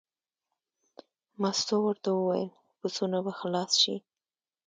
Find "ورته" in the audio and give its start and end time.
1.83-2.09